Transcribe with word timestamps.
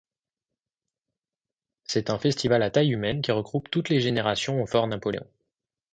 C’est 1.83 2.09
un 2.09 2.17
festival 2.17 2.63
à 2.63 2.71
taille 2.71 2.91
humaine 2.91 3.21
qui 3.21 3.31
regroupe 3.31 3.69
toutes 3.69 3.89
les 3.89 4.01
générations 4.01 4.59
au 4.59 4.65
Fort 4.65 4.87
Napoléon. 4.87 5.27